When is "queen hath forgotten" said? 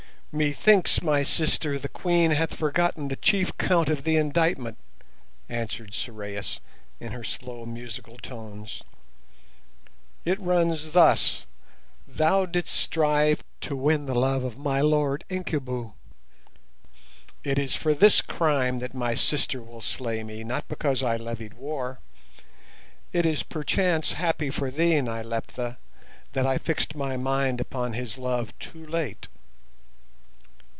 1.89-3.09